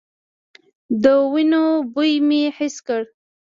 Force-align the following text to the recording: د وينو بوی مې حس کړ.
د 1.03 1.05
وينو 1.33 1.63
بوی 1.93 2.13
مې 2.27 2.41
حس 2.57 2.75
کړ. 2.87 3.01